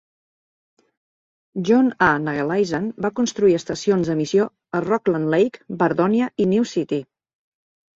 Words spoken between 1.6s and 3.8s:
John A. Nageleisen va construir